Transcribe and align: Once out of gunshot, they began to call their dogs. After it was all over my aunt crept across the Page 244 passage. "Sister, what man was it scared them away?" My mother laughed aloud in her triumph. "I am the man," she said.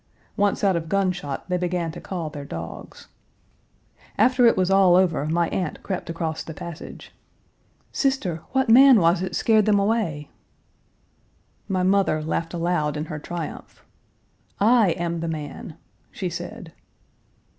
Once 0.35 0.63
out 0.63 0.75
of 0.75 0.89
gunshot, 0.89 1.47
they 1.47 1.57
began 1.57 1.91
to 1.91 2.01
call 2.01 2.31
their 2.31 2.43
dogs. 2.43 3.05
After 4.17 4.47
it 4.47 4.57
was 4.57 4.71
all 4.71 4.95
over 4.95 5.27
my 5.27 5.47
aunt 5.49 5.83
crept 5.83 6.09
across 6.09 6.41
the 6.41 6.55
Page 6.55 7.13
244 7.91 7.91
passage. 7.91 7.91
"Sister, 7.91 8.41
what 8.51 8.67
man 8.67 8.99
was 8.99 9.21
it 9.21 9.35
scared 9.35 9.67
them 9.67 9.77
away?" 9.77 10.31
My 11.67 11.83
mother 11.83 12.19
laughed 12.23 12.55
aloud 12.55 12.97
in 12.97 13.05
her 13.13 13.19
triumph. 13.19 13.85
"I 14.59 14.89
am 14.93 15.19
the 15.19 15.27
man," 15.27 15.77
she 16.09 16.31
said. 16.31 16.73